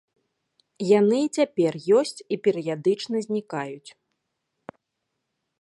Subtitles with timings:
[0.99, 3.89] Яны і цяпер ёсць і перыядычна знікаюць.